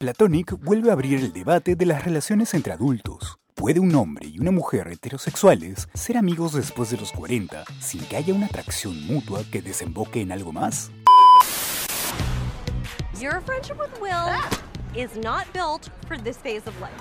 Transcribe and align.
Platonic 0.00 0.52
vuelve 0.64 0.88
a 0.88 0.94
abrir 0.94 1.18
el 1.18 1.30
debate 1.30 1.76
de 1.76 1.84
las 1.84 2.02
relaciones 2.02 2.54
entre 2.54 2.72
adultos. 2.72 3.38
¿Puede 3.54 3.80
un 3.80 3.94
hombre 3.94 4.28
y 4.28 4.38
una 4.38 4.50
mujer 4.50 4.88
heterosexuales 4.88 5.90
ser 5.92 6.16
amigos 6.16 6.54
después 6.54 6.88
de 6.88 6.96
los 6.96 7.12
40 7.12 7.64
sin 7.80 8.02
que 8.06 8.16
haya 8.16 8.32
una 8.32 8.46
atracción 8.46 8.98
mutua 9.06 9.44
que 9.52 9.60
desemboque 9.60 10.22
en 10.22 10.32
algo 10.32 10.52
más? 10.52 10.90
Your 13.20 13.42
friendship 13.42 13.76
with 13.78 13.90
Will 14.00 14.32
is 14.96 15.18
not 15.22 15.44
built 15.52 15.90
for 16.08 16.16
this 16.16 16.38
phase 16.38 16.66
of 16.66 16.72
life. 16.80 16.96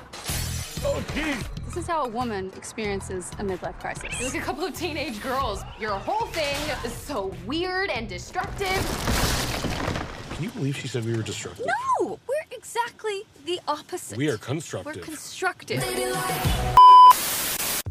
This 1.68 1.78
is 1.78 1.88
how 1.88 2.04
a 2.04 2.10
woman 2.10 2.52
experiences 2.58 3.32
a 3.40 3.44
midlife 3.46 3.80
crisis. 3.80 4.10
You're 4.20 4.30
like 4.30 4.42
a 4.42 4.46
couple 4.46 4.66
of 4.66 4.74
teenage 4.74 5.22
girls. 5.24 5.64
Your 5.80 5.98
whole 5.98 6.28
thing 6.34 6.58
is 6.84 6.92
so 6.92 7.34
weird 7.48 7.92
and 7.92 8.10
destructive. 8.10 8.84
Can 10.36 10.44
you 10.44 10.50
believe 10.52 10.78
she 10.78 10.90
said 10.90 11.06
we 11.06 11.16
were 11.16 11.24
destructive? 11.24 11.66
No, 11.66 12.20
exactly 12.70 13.24
the 13.46 13.60
opposite. 13.68 14.18
We 14.18 14.30
are 14.30 14.38
constructive. 14.38 14.96
We're 14.96 15.02
constructive. 15.02 16.79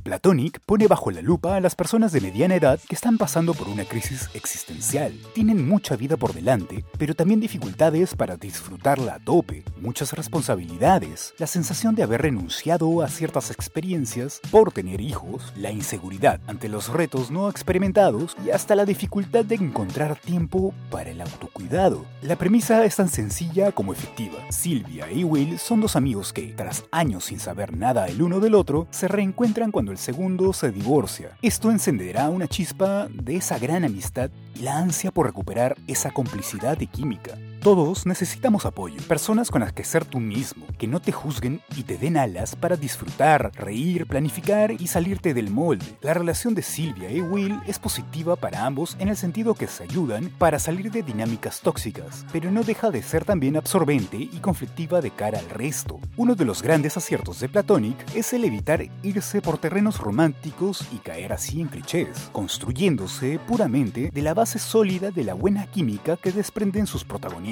Platonic 0.08 0.60
pone 0.60 0.86
bajo 0.86 1.10
la 1.10 1.20
lupa 1.20 1.56
a 1.56 1.60
las 1.60 1.74
personas 1.74 2.12
de 2.12 2.22
mediana 2.22 2.54
edad 2.54 2.80
que 2.88 2.94
están 2.94 3.18
pasando 3.18 3.52
por 3.52 3.68
una 3.68 3.84
crisis 3.84 4.30
existencial. 4.32 5.12
Tienen 5.34 5.68
mucha 5.68 5.96
vida 5.96 6.16
por 6.16 6.32
delante, 6.32 6.82
pero 6.96 7.14
también 7.14 7.40
dificultades 7.40 8.14
para 8.14 8.38
disfrutarla 8.38 9.16
a 9.16 9.18
tope, 9.18 9.64
muchas 9.78 10.14
responsabilidades, 10.14 11.34
la 11.36 11.46
sensación 11.46 11.94
de 11.94 12.04
haber 12.04 12.22
renunciado 12.22 13.02
a 13.02 13.08
ciertas 13.08 13.50
experiencias 13.50 14.40
por 14.50 14.72
tener 14.72 15.02
hijos, 15.02 15.52
la 15.58 15.72
inseguridad 15.72 16.40
ante 16.46 16.70
los 16.70 16.88
retos 16.88 17.30
no 17.30 17.50
experimentados 17.50 18.34
y 18.42 18.48
hasta 18.48 18.74
la 18.74 18.86
dificultad 18.86 19.44
de 19.44 19.56
encontrar 19.56 20.16
tiempo 20.18 20.72
para 20.90 21.10
el 21.10 21.20
autocuidado. 21.20 22.06
La 22.22 22.36
premisa 22.36 22.82
es 22.86 22.96
tan 22.96 23.10
sencilla 23.10 23.72
como 23.72 23.92
efectiva. 23.92 24.38
Silvia 24.48 25.12
y 25.12 25.22
Will 25.24 25.58
son 25.58 25.82
dos 25.82 25.96
amigos 25.96 26.32
que, 26.32 26.54
tras 26.56 26.86
años 26.92 27.24
sin 27.26 27.40
saber 27.40 27.76
nada 27.76 28.08
el 28.08 28.22
uno 28.22 28.40
del 28.40 28.54
otro, 28.54 28.86
se 28.90 29.06
reencuentran 29.06 29.70
cuando 29.70 29.92
el 29.92 29.97
segundo 29.98 30.52
se 30.52 30.70
divorcia. 30.70 31.36
Esto 31.42 31.70
encenderá 31.70 32.28
una 32.30 32.48
chispa 32.48 33.08
de 33.12 33.36
esa 33.36 33.58
gran 33.58 33.84
amistad 33.84 34.30
y 34.54 34.60
la 34.60 34.78
ansia 34.78 35.10
por 35.10 35.26
recuperar 35.26 35.76
esa 35.86 36.10
complicidad 36.10 36.80
y 36.80 36.86
química. 36.86 37.36
Todos 37.60 38.06
necesitamos 38.06 38.66
apoyo, 38.66 39.02
personas 39.08 39.50
con 39.50 39.62
las 39.62 39.72
que 39.72 39.82
ser 39.82 40.04
tú 40.04 40.20
mismo, 40.20 40.64
que 40.78 40.86
no 40.86 41.00
te 41.00 41.10
juzguen 41.10 41.60
y 41.76 41.82
te 41.82 41.98
den 41.98 42.16
alas 42.16 42.54
para 42.54 42.76
disfrutar, 42.76 43.50
reír, 43.56 44.06
planificar 44.06 44.70
y 44.70 44.86
salirte 44.86 45.34
del 45.34 45.50
molde. 45.50 45.84
La 46.00 46.14
relación 46.14 46.54
de 46.54 46.62
Silvia 46.62 47.10
y 47.10 47.20
Will 47.20 47.58
es 47.66 47.80
positiva 47.80 48.36
para 48.36 48.64
ambos 48.64 48.96
en 49.00 49.08
el 49.08 49.16
sentido 49.16 49.54
que 49.54 49.66
se 49.66 49.82
ayudan 49.82 50.30
para 50.38 50.60
salir 50.60 50.92
de 50.92 51.02
dinámicas 51.02 51.60
tóxicas, 51.60 52.24
pero 52.32 52.52
no 52.52 52.62
deja 52.62 52.92
de 52.92 53.02
ser 53.02 53.24
también 53.24 53.56
absorbente 53.56 54.16
y 54.16 54.38
conflictiva 54.38 55.00
de 55.00 55.10
cara 55.10 55.40
al 55.40 55.50
resto. 55.50 55.98
Uno 56.16 56.36
de 56.36 56.44
los 56.44 56.62
grandes 56.62 56.96
aciertos 56.96 57.40
de 57.40 57.48
Platonic 57.48 57.96
es 58.14 58.32
el 58.32 58.44
evitar 58.44 58.86
irse 59.02 59.42
por 59.42 59.58
terrenos 59.58 59.98
románticos 59.98 60.86
y 60.92 60.98
caer 60.98 61.32
así 61.32 61.60
en 61.60 61.66
clichés, 61.66 62.30
construyéndose 62.30 63.40
puramente 63.40 64.10
de 64.14 64.22
la 64.22 64.32
base 64.32 64.60
sólida 64.60 65.10
de 65.10 65.24
la 65.24 65.34
buena 65.34 65.66
química 65.66 66.16
que 66.16 66.30
desprenden 66.30 66.86
sus 66.86 67.02
protagonistas. 67.04 67.47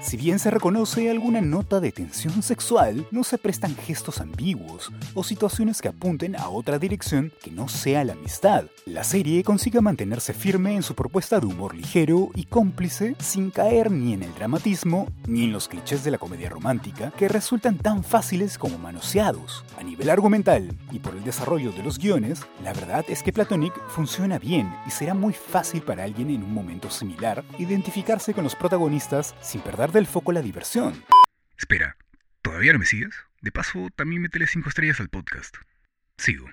Si 0.00 0.16
bien 0.16 0.38
se 0.38 0.50
reconoce 0.50 1.10
alguna 1.10 1.40
nota 1.40 1.80
de 1.80 1.90
tensión 1.90 2.42
sexual, 2.42 3.06
no 3.10 3.24
se 3.24 3.38
prestan 3.38 3.74
gestos 3.74 4.20
ambiguos 4.20 4.92
o 5.14 5.24
situaciones 5.24 5.82
que 5.82 5.88
apunten 5.88 6.36
a 6.36 6.48
otra 6.48 6.78
dirección 6.78 7.32
que 7.42 7.50
no 7.50 7.68
sea 7.68 8.04
la 8.04 8.12
amistad. 8.12 8.64
La 8.86 9.04
serie 9.04 9.42
consigue 9.42 9.80
mantenerse 9.80 10.32
firme 10.32 10.74
en 10.74 10.82
su 10.82 10.94
propuesta 10.94 11.40
de 11.40 11.46
humor 11.46 11.74
ligero 11.74 12.30
y 12.34 12.44
cómplice 12.44 13.16
sin 13.18 13.50
caer 13.50 13.90
ni 13.90 14.12
en 14.12 14.22
el 14.22 14.34
dramatismo 14.34 15.08
ni 15.26 15.44
en 15.44 15.52
los 15.52 15.68
clichés 15.68 16.04
de 16.04 16.10
la 16.12 16.18
comedia 16.18 16.48
romántica 16.48 17.12
que 17.16 17.28
resultan 17.28 17.78
tan 17.78 18.04
fáciles 18.04 18.58
como 18.58 18.78
manoseados. 18.78 19.64
A 19.78 19.82
nivel 19.82 20.10
argumental 20.10 20.68
y 20.92 20.98
por 20.98 21.16
el 21.16 21.24
desarrollo 21.24 21.72
de 21.72 21.82
los 21.82 21.98
guiones, 21.98 22.46
la 22.62 22.72
verdad 22.72 23.04
es 23.08 23.22
que 23.22 23.32
Platonic 23.32 23.74
funciona 23.88 24.38
bien 24.38 24.72
y 24.86 24.90
será 24.90 25.14
muy 25.14 25.32
fácil 25.32 25.82
para 25.82 26.04
alguien 26.04 26.30
en 26.30 26.44
un 26.44 26.54
momento 26.54 26.90
similar 26.90 27.44
identificarse 27.58 28.34
con 28.34 28.44
los 28.44 28.54
protagonistas 28.54 29.34
sin 29.40 29.60
perder 29.62 29.90
del 29.90 30.06
foco 30.06 30.32
la 30.32 30.42
diversión. 30.42 31.04
Espera, 31.56 31.96
¿todavía 32.42 32.72
no 32.72 32.78
me 32.78 32.86
sigues? 32.86 33.14
De 33.40 33.50
paso, 33.50 33.88
también 33.96 34.22
métele 34.22 34.46
5 34.46 34.68
estrellas 34.68 35.00
al 35.00 35.08
podcast. 35.08 35.56
Sigo. 36.16 36.46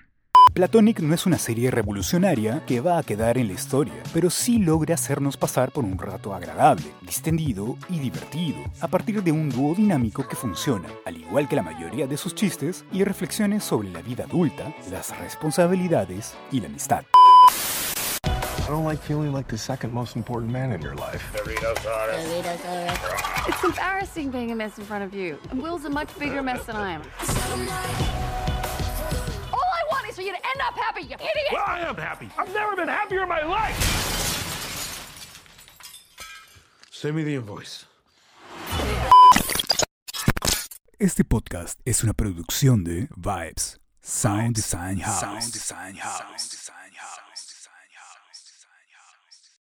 Platonic 0.52 1.00
no 1.00 1.14
es 1.14 1.26
una 1.26 1.38
serie 1.38 1.70
revolucionaria 1.70 2.64
que 2.66 2.80
va 2.80 2.98
a 2.98 3.04
quedar 3.04 3.38
en 3.38 3.46
la 3.46 3.52
historia, 3.52 4.02
pero 4.12 4.30
sí 4.30 4.58
logra 4.58 4.94
hacernos 4.94 5.36
pasar 5.36 5.70
por 5.70 5.84
un 5.84 5.96
rato 5.96 6.34
agradable, 6.34 6.86
distendido 7.02 7.76
y 7.88 8.00
divertido, 8.00 8.58
a 8.80 8.88
partir 8.88 9.22
de 9.22 9.30
un 9.30 9.48
dúo 9.48 9.76
dinámico 9.76 10.26
que 10.26 10.34
funciona, 10.34 10.88
al 11.04 11.18
igual 11.18 11.48
que 11.48 11.54
la 11.54 11.62
mayoría 11.62 12.08
de 12.08 12.16
sus 12.16 12.34
chistes 12.34 12.84
y 12.90 13.04
reflexiones 13.04 13.62
sobre 13.62 13.90
la 13.90 14.02
vida 14.02 14.24
adulta, 14.24 14.74
las 14.90 15.16
responsabilidades 15.20 16.34
y 16.50 16.60
la 16.60 16.66
amistad. 16.66 17.04
I 18.24 18.72
don't 18.72 18.84
like 18.84 19.02
feeling 19.02 19.32
like 19.32 19.48
the 19.48 19.58
second 19.58 19.92
most 19.92 20.16
important 20.16 20.52
man 20.52 20.72
in 20.72 20.80
your 20.80 20.94
life. 20.94 21.22
It's 23.48 23.64
embarrassing 23.64 24.30
being 24.30 24.50
a 24.52 24.54
mess 24.54 24.78
in 24.78 24.84
front 24.84 25.04
of 25.04 25.14
you. 25.14 25.38
And 25.50 25.60
Will's 25.60 25.84
a 25.84 25.90
much 25.90 26.08
bigger 26.18 26.42
mess 26.42 26.64
than 26.66 26.76
I 26.76 26.92
am. 26.92 28.49
All 30.10 30.12
I 30.12 30.16
for 30.16 30.22
you 30.22 30.32
to 30.32 30.38
end 30.38 30.60
up 30.66 30.74
happy, 30.76 31.02
you 31.02 31.14
idiot! 31.14 31.52
Well, 31.52 31.64
I 31.64 31.80
am 31.80 31.94
happy. 31.94 32.28
I've 32.36 32.52
never 32.52 32.74
been 32.74 32.88
happier 32.88 33.22
in 33.22 33.28
my 33.28 33.42
life. 33.44 33.78
Send 36.90 37.14
me 37.14 37.22
the 37.22 37.36
invoice. 37.36 37.86
Este 40.98 41.24
podcast 41.24 41.78
es 41.84 42.02
una 42.02 42.12
producción 42.12 42.82
de 42.82 43.08
Vibes, 43.16 43.78
Sound 44.02 44.56
Design 44.56 44.98
House. 44.98 45.70